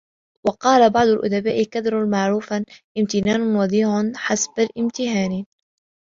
[0.47, 2.65] وَقَالَ بَعْضُ الْأُدَبَاءِ كَدَّرَ مَعْرُوفًا
[2.97, 5.45] امْتِنَانٌ وَضَيَّعَ حَسَبًا امْتِهَانٌ